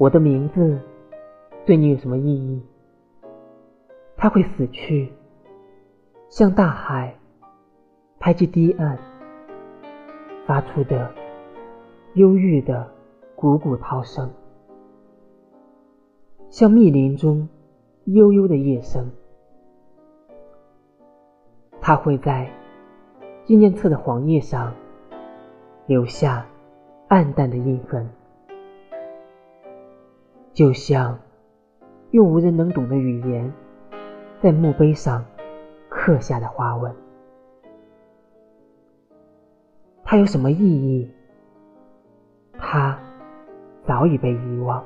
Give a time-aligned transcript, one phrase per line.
[0.00, 0.80] 我的名字
[1.66, 2.62] 对你有什么意义？
[4.16, 5.12] 它会死去，
[6.30, 7.14] 像大海
[8.18, 8.98] 拍击堤岸
[10.46, 11.12] 发出的
[12.14, 12.90] 忧郁的
[13.36, 14.30] 汩汩涛声，
[16.48, 17.46] 像密林中
[18.06, 19.10] 悠悠的夜声。
[21.78, 22.50] 它会在
[23.44, 24.72] 纪念册的黄页上
[25.84, 26.46] 留下
[27.08, 28.08] 暗淡的印痕。
[30.60, 31.18] 就像
[32.10, 33.50] 用无人能懂的语言
[34.42, 35.24] 在墓碑上
[35.88, 36.94] 刻下的花纹，
[40.04, 41.10] 它有什么意义？
[42.58, 42.98] 它
[43.86, 44.84] 早已被遗忘，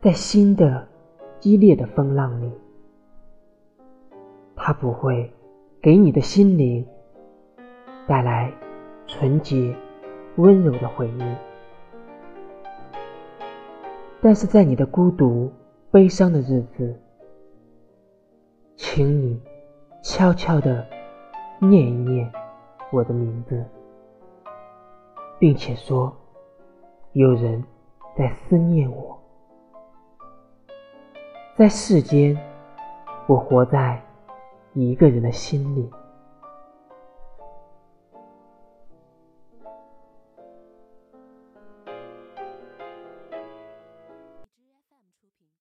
[0.00, 0.86] 在新的
[1.40, 2.52] 激烈的风浪里，
[4.54, 5.28] 它不会
[5.80, 6.86] 给你的心灵
[8.06, 8.48] 带来
[9.08, 9.74] 纯洁
[10.36, 11.51] 温柔的回忆。
[14.24, 15.50] 但是在你的孤独、
[15.90, 16.96] 悲伤的日子，
[18.76, 19.42] 请你
[20.00, 20.86] 悄悄地
[21.58, 22.30] 念一念
[22.92, 23.64] 我的名字，
[25.40, 26.16] 并且说
[27.14, 27.64] ：“有人
[28.16, 29.18] 在思念我。”
[31.58, 32.38] 在世间，
[33.26, 34.00] 我活在
[34.72, 35.90] 一个人的心里。